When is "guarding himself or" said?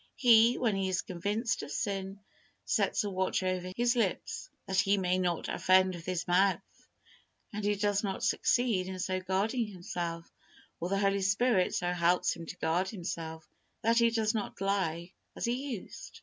9.19-10.89